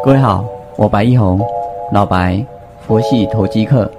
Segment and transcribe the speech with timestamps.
[0.00, 0.44] 各位好，
[0.76, 1.40] 我白一红，
[1.92, 2.44] 老白，
[2.86, 3.90] 佛系投机客。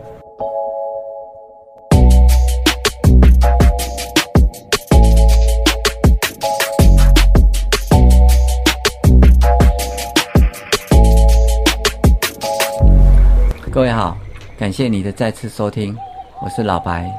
[13.72, 14.16] 各位好，
[14.58, 15.96] 感谢你的再次收听，
[16.42, 17.10] 我是老白，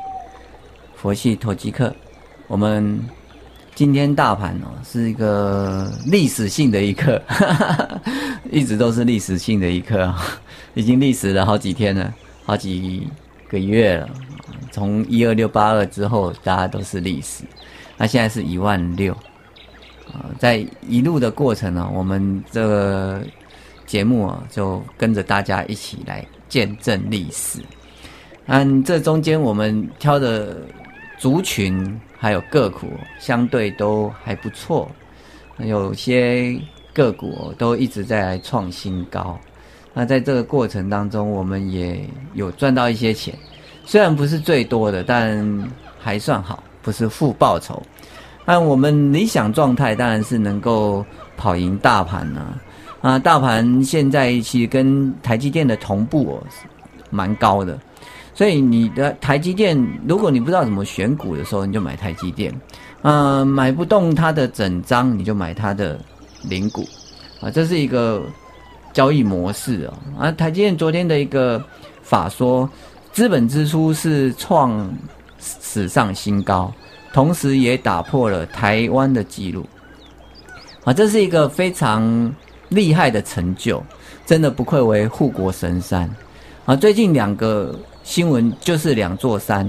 [0.95, 1.93] 佛系投机客。
[2.47, 3.01] 我们
[3.75, 7.21] 今天大盘哦是一个历史性的一刻，
[8.49, 10.15] 一直都是历史性的一刻，
[10.75, 12.15] 已经历史了好几天了，
[12.45, 13.09] 好几
[13.49, 14.09] 个月了。
[14.71, 17.43] 从一二六八二之后，大家都是历史，
[17.97, 19.13] 那现在是一万六
[20.13, 23.23] 啊，在一路的过程呢，我们这个
[23.87, 27.59] 节目啊，就跟着大家一起来见证历史。
[28.47, 30.59] 嗯，这中间我们挑的
[31.19, 32.87] 族群还有个股，
[33.21, 34.91] 相对都还不错，
[35.59, 36.59] 有些
[36.95, 39.39] 个股都一直在创新高。
[39.93, 42.01] 那在这个过程当中，我们也
[42.33, 43.39] 有赚到一些钱，
[43.85, 47.83] 虽然不是最多的，但还算好，不是负报酬。
[48.47, 51.05] 那我们理想状态当然是能够
[51.37, 52.59] 跑赢大盘呢、
[53.03, 53.19] 啊。
[53.19, 56.43] 大盘现在其实跟台积电的同步哦，
[57.11, 57.79] 蛮高的。
[58.35, 62.53] 所以你的台积电，如果你不知道怎么选股的时候，你就买台积电。
[63.03, 66.01] 呃，买不动它的整张，你就买它的
[66.43, 66.85] 零股。
[67.41, 68.23] 啊，这是一个
[68.93, 69.95] 交易模式哦。
[70.19, 71.63] 啊，台积电昨天的一个
[72.03, 72.69] 法说，
[73.13, 74.91] 资本支出是创
[75.39, 76.73] 史上新高，
[77.13, 79.65] 同时也打破了台湾的记录。
[80.83, 82.35] 啊，这是一个非常
[82.71, 83.83] 厉害的成就，
[84.27, 86.11] 真的不愧为护国神山。
[86.65, 89.67] 啊，最近两个新闻就是两座山，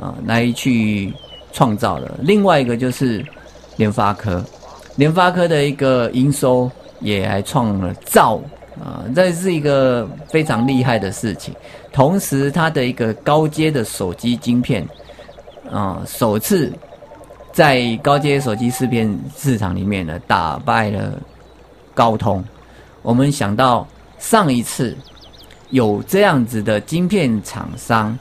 [0.00, 1.14] 啊，来去
[1.52, 2.12] 创造的。
[2.18, 3.24] 另外一个就是
[3.76, 4.44] 联发科，
[4.96, 6.68] 联发科的一个营收
[7.00, 8.40] 也还创了兆，
[8.78, 11.54] 啊，这是一个非常厉害的事情。
[11.92, 14.86] 同时，它的一个高阶的手机晶片，
[15.70, 16.70] 啊，首次
[17.52, 21.16] 在高阶手机试片市场里面呢，打败了
[21.94, 22.44] 高通。
[23.02, 23.86] 我们想到
[24.18, 24.96] 上一次。
[25.72, 28.16] 有这样子的晶片厂商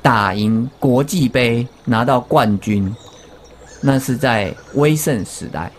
[0.00, 2.92] 打赢国际杯拿到冠军，
[3.82, 5.70] 那是在威盛时代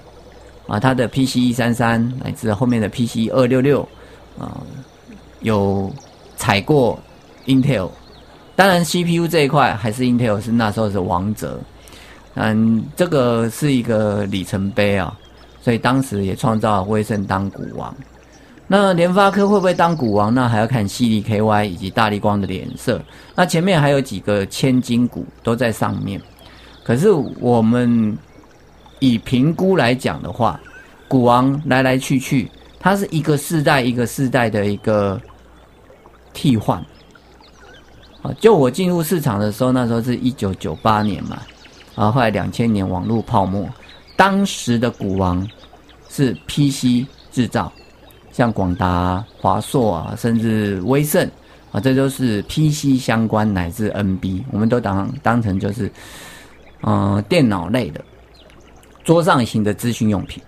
[0.68, 3.82] 啊，它的 PC 一三三乃至后面的 PC 二六六
[4.40, 4.62] 啊，
[5.42, 5.92] 有
[6.38, 7.00] 踩过
[7.48, 7.90] Intel，
[8.56, 11.60] 当然 CPU 这一块还是 Intel 是那时候是王者，
[12.36, 15.18] 嗯，这个是一个里程碑啊，
[15.60, 17.94] 所以当时也创造威盛当股王。
[18.68, 20.34] 那联发科会不会当股王？
[20.34, 23.00] 那还要看犀利 KY 以及大力光的脸色。
[23.36, 26.20] 那前面还有几个千金股都在上面。
[26.84, 28.18] 可是我们
[29.00, 30.60] 以评估来讲的话，
[31.08, 35.22] 股王来来去去，它是一个世代一个世代的一个
[36.34, 36.84] 替换。
[38.22, 41.42] 啊，就我进入市场的时候，那时候是一九九八年嘛，
[41.96, 43.70] 啊，后来两千年网络泡沫，
[44.16, 45.46] 当时的股王
[46.10, 47.72] 是 PC 制造。
[48.34, 51.26] 像广达、华硕啊，甚至威盛
[51.72, 55.90] 啊，这都是 PC 相关乃至 NB，我们都当当成就是，
[56.82, 58.04] 嗯，电脑类的
[59.04, 60.42] 桌上型的资讯用品。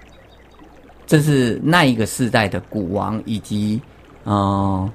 [1.05, 3.79] 这是那一个世代的股王以及
[4.25, 4.91] 嗯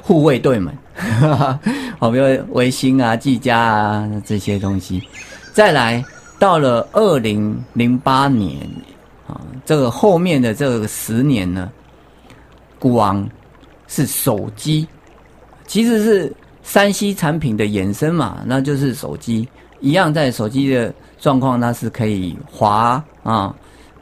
[0.00, 1.60] 护卫队们，哈 哈
[1.98, 5.02] 好，比如微星啊、技嘉啊这些东西。
[5.52, 6.04] 再来
[6.38, 8.56] 到了二零零八年
[9.26, 11.68] 啊，这个后面的这个十年呢。
[12.78, 13.28] 股王
[13.86, 14.86] 是手机，
[15.66, 19.48] 其实是三 C 产品的衍生嘛，那就是手机
[19.80, 23.54] 一样，在手机的状况，那是可以滑啊，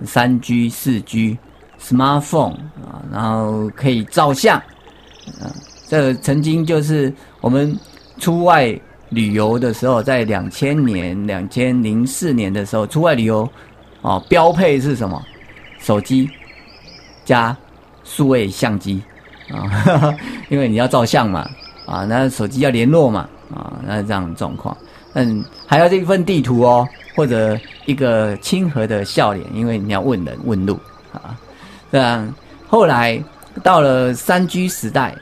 [0.04, 1.38] 三 G、四 G、
[1.80, 2.54] smartphone
[2.84, 4.58] 啊，然后可以照相
[5.40, 5.48] 啊。
[5.88, 7.78] 这曾经就是我们
[8.18, 13.48] 出外旅游的时候，在两千年、两千零四年的时候出外旅游，
[14.02, 15.22] 哦，标配是什么？
[15.78, 16.28] 手机
[17.24, 17.56] 加。
[18.06, 19.02] 数位相机
[19.50, 20.14] 啊，
[20.48, 21.48] 因为你要照相嘛，
[21.86, 24.74] 啊，那手机要联络嘛，啊，那这样状况，
[25.14, 30.78] 嗯，还要这一份地图哦，或者一个亲和的笑脸，因为你要问人问路
[31.12, 31.36] 啊，
[31.90, 32.32] 这样
[32.68, 33.22] 后来
[33.62, 35.14] 到了三 G 时代，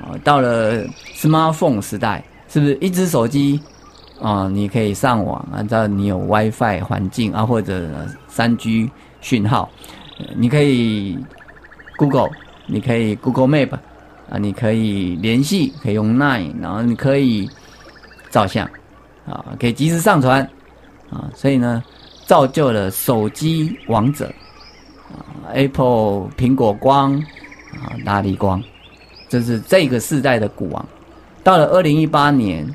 [0.00, 0.84] 啊，到了
[1.14, 3.60] smartphone 时代，是不是一只手机
[4.20, 7.88] 啊，你可以上网，按照你有 WiFi 环境啊，或者
[8.28, 8.90] 三 G
[9.20, 9.68] 讯号，
[10.36, 11.18] 你可以。
[11.96, 12.30] Google，
[12.66, 13.74] 你可以 Google Map，
[14.30, 17.48] 啊，你可以联系，可以用 Line，然后你可以
[18.30, 18.68] 照相，
[19.26, 20.42] 啊，可以及时上传，
[21.10, 21.82] 啊，所以呢，
[22.26, 24.26] 造就了手机王者，
[25.10, 27.14] 啊，Apple 苹果光，
[27.80, 28.62] 啊，大力光，
[29.28, 30.88] 这是这个世代的股王。
[31.42, 32.68] 到了二零一八年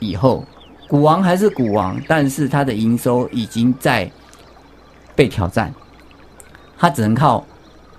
[0.00, 0.44] 以后，
[0.88, 4.10] 股王还是股王，但是它的营收已经在
[5.14, 5.72] 被挑战，
[6.78, 7.44] 它只能靠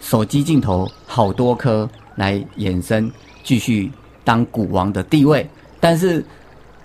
[0.06, 3.12] 手机镜头好多颗来衍生，
[3.44, 3.92] 继续
[4.24, 5.50] 当股王的地位。
[5.80, 6.24] 但是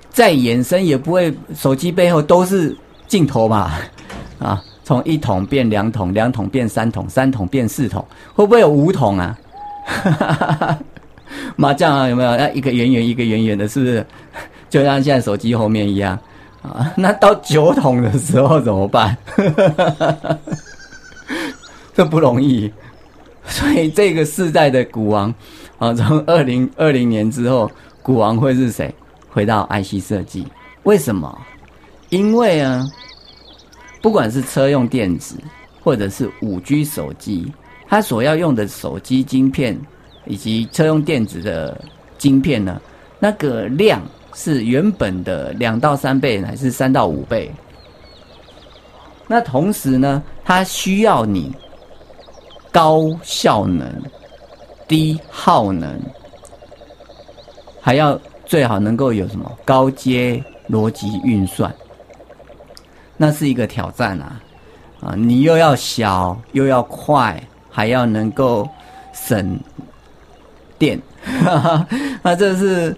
[0.09, 2.75] 再衍生也不会，手机背后都是
[3.07, 3.73] 镜头嘛，
[4.41, 4.65] 啊。
[4.85, 8.03] 从一桶变两桶，两桶变三桶，三桶变四桶，
[8.35, 9.39] 会不会有五桶啊？
[11.57, 12.37] 麻将啊，有没有？
[12.39, 14.05] 那一个圆圆，一个圆圆的，是不是？
[14.71, 16.19] 就像现在手机后面一样
[16.63, 16.91] 啊？
[16.97, 19.15] 那到九桶的时候怎么办？
[21.95, 22.73] 这不容易。
[23.47, 25.35] 所以这个世代的股王
[25.79, 27.71] 啊，从二零二零年之后，
[28.03, 28.95] 股王会是谁？
[29.29, 30.47] 回到 IC 设计？
[30.83, 31.39] 为什么？
[32.09, 32.85] 因为啊。
[34.03, 35.37] 不管是车用电子，
[35.85, 37.53] 或者是五 G 手机，
[37.87, 39.79] 它所要用的手机晶片
[40.25, 41.79] 以及车用电子的
[42.17, 42.81] 晶片呢，
[43.19, 44.01] 那个量
[44.33, 47.51] 是原本的两到三倍，还是三到五倍？
[49.27, 51.55] 那同时呢，它需要你
[52.73, 53.87] 高效能、
[54.87, 56.01] 低耗能，
[57.81, 61.75] 还要最好能够有什么高阶逻辑运算。
[63.17, 64.41] 那是一个挑战啊！
[65.01, 68.69] 啊，你又要小又要快，还要能够
[69.13, 69.59] 省
[70.79, 71.01] 电，
[72.23, 72.97] 那这是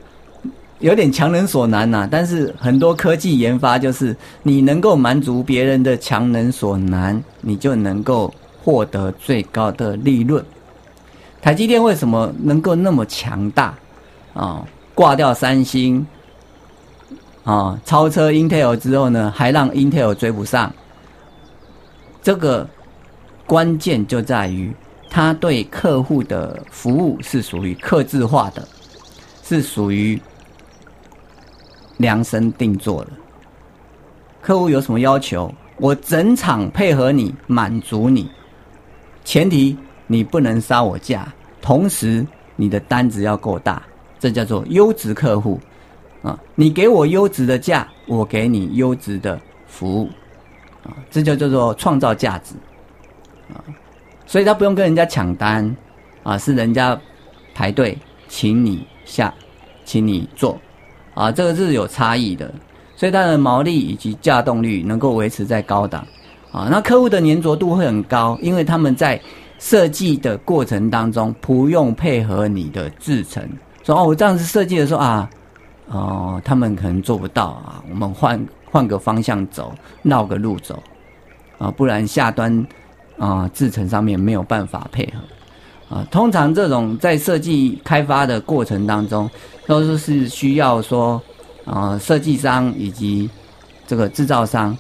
[0.81, 2.09] 有点强人所难呐。
[2.11, 8.33] 但是很多科技研发就是你能够满足别人的强人所难，你就能够
[8.63, 10.45] 获得最高的利润。
[11.41, 13.75] 台积电为什么能够那么强大
[14.35, 14.65] 啊？
[14.95, 16.07] 挂掉三星。
[17.45, 20.73] 啊，超车 Intel 之后呢，还让 Intel 追不上。
[22.23, 22.69] 这个
[23.47, 24.73] 关键就在于，
[25.11, 28.69] 他对客户的服务是属于客制化的，
[29.43, 30.23] 是属于
[31.97, 33.11] 量身定做的。
[34.41, 38.31] 客户有什么要求，我整场配合你，满足你。
[39.25, 39.77] 前提
[40.07, 41.27] 你不能杀我价，
[41.61, 42.27] 同时
[42.57, 43.83] 你的单子要够大，
[44.19, 45.61] 这叫做优质客户。
[46.23, 50.09] 啊，你给我优质的价，我给你优质的服务，
[50.85, 52.55] 啊，这就叫做创造价值，
[53.53, 53.59] 啊，
[54.25, 55.77] 所以他不用跟人家抢单，
[56.23, 56.97] 啊，是人家
[57.53, 57.99] 排队
[58.29, 59.35] 请你下，
[59.85, 60.57] 请你做，
[61.15, 62.55] 啊，这个是有差异的，
[62.95, 66.07] 所以它的毛利以及价动率能够维持在高档，
[66.53, 69.21] 啊，那客户的粘着度会很高，因为他们在
[69.59, 73.43] 设计的过程当中不用配合你的制程，
[73.83, 75.29] 说哦，我这样子设计的时候啊。
[75.89, 80.83] 哦，他们可能做不到啊，我们换换个方向走，绕个路走，
[81.59, 82.67] 啊，不然下端
[83.19, 89.29] 啊制程上面没有办法配合，啊，通常这种在设计开发的过程当中，
[89.67, 91.21] 都是是需要说
[91.67, 93.29] 啊设计商以及
[93.87, 94.75] 这个制造商，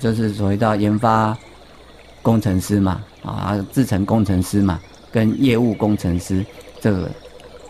[0.00, 1.36] 就是所谓的研发
[2.22, 4.80] 工程师嘛，啊制程工程师嘛，
[5.10, 6.44] 跟业务工程师
[6.80, 7.10] 这个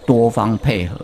[0.06, 0.96] 多方配合。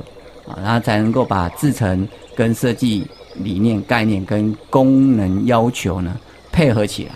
[0.45, 3.07] 啊，然后才能够把制程跟设计
[3.37, 6.19] 理念、概念跟功能要求呢
[6.51, 7.15] 配合起来。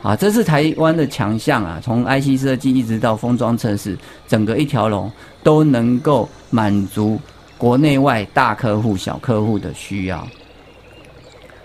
[0.00, 1.78] 啊，这是台湾的强项啊！
[1.82, 5.12] 从 IC 设计一直到封装测试，整个一条龙
[5.42, 7.20] 都能够满足
[7.58, 10.26] 国内外大客户、小客户的需要。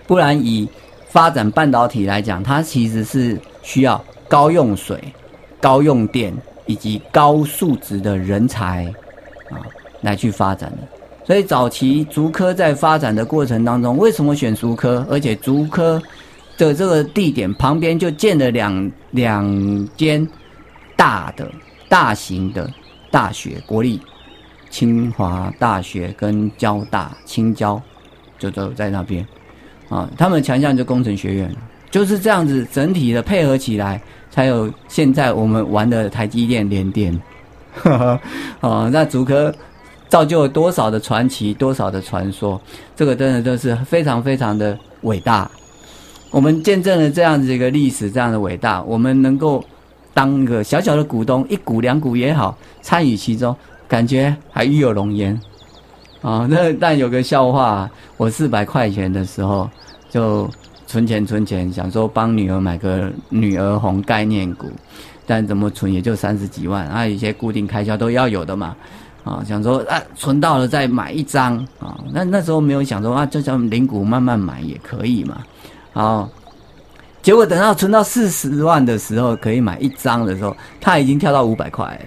[0.06, 0.68] 不然，以
[1.14, 5.00] 发展半导体来讲，它其实是需要高用水、
[5.60, 6.34] 高用电
[6.66, 8.92] 以及高素质的人才
[9.48, 9.62] 啊。
[10.00, 10.78] 来去发展的，
[11.24, 15.06] 所以早期竹科在发展的过程当中，为什么选竹科？
[15.08, 16.02] 而且竹科
[16.58, 20.28] 的这个地点旁边就建了两两间
[20.94, 21.50] 大的、
[21.88, 22.70] 大型的
[23.10, 23.98] 大学，国立
[24.68, 27.80] 清华大学跟交大、青交
[28.38, 29.26] 就都在那边
[29.88, 30.08] 啊。
[30.16, 31.54] 他们强项就工程学院，
[31.90, 34.00] 就是这样子整体的配合起来，
[34.30, 37.18] 才有现在我们玩的台积电联电。
[37.74, 38.20] 哈哈
[38.60, 39.54] 哦，那竹科。
[40.06, 42.60] 造就了多少的传奇，多少的传说，
[42.94, 45.50] 这个真的都是非常非常的伟大。
[46.30, 49.64] 我们见证了这样子一个历史，这样的伟大，我们能够
[50.12, 53.56] 当一个小小的股东，一股两股也好，参与其中，
[53.88, 55.40] 感觉还与有荣焉
[56.24, 56.48] 啊。
[56.50, 59.70] 那但有个笑话，我四百块钱的时候
[60.08, 60.50] 就
[60.86, 64.70] 存钱存钱，想说帮女儿买个女儿红概念股，
[65.26, 68.74] 但怎么存也就三十几万，啊，一些固定开销都要有的嘛。
[69.24, 75.38] 啊，想说啊，存到了再买一张啊，那那时候没有想说啊，就叫零股慢慢买也可以嘛。
[75.94, 76.28] 好，
[77.22, 81.98] 结果等到存到四十万的时候，可以买一张的时候，它已经跳到五百块，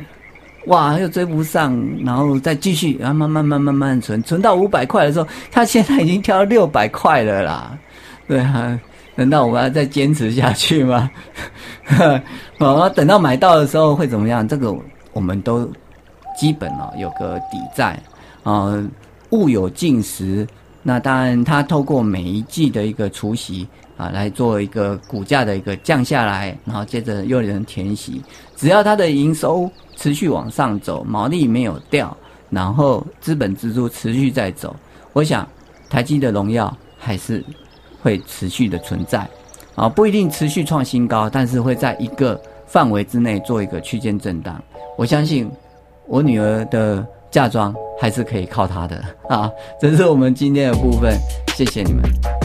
[0.67, 7.77] 哇，又追不上，然后再继续，然后慢慢慢慢慢存，存到五百块的时候，他现在已经跳到六百块了啦。
[8.27, 8.79] 对啊，
[9.15, 11.09] 难道我们要再坚持下去吗？
[12.59, 14.47] 哦，等到买到的时候会怎么样？
[14.47, 14.75] 这个
[15.13, 15.69] 我们都
[16.38, 17.97] 基本哦有个底在
[18.43, 18.71] 啊，
[19.29, 20.45] 物有尽时。
[20.83, 23.67] 那当然，它透过每一季的一个除夕
[23.98, 28.22] 啊，来做一个股价的一个降下来，然后接着又有人填息。
[28.56, 32.16] 只要它的营收持续往上走，毛利没有掉，
[32.50, 34.75] 然后资本支出持续在走，
[35.13, 35.46] 我想
[35.89, 37.44] 台积的荣耀还是
[38.01, 39.27] 会持续的存在
[39.75, 44.62] 啊，不一定持续创新高，但是会在一个范围之内做一个区间震荡。
[44.98, 45.51] 我相信
[46.06, 47.06] 我女儿的。
[47.30, 49.51] 嫁妆还是可以靠它的啊！
[49.82, 51.13] 这是我们今天的部分，
[51.58, 52.37] 谢谢你们。